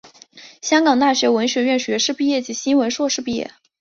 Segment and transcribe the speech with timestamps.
[0.63, 3.51] 香港大学文学院学士毕业及新闻硕士毕业。